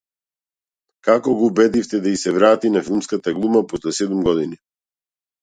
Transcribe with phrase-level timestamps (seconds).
[1.07, 4.61] Како го убедивте да ѝ се врати на филмската глума после седум години?